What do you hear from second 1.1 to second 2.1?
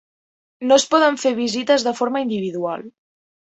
fer visites de